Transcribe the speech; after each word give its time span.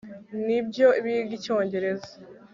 Nibyo 0.45 0.87
biga 1.03 1.33
Icyongereza 1.37 2.11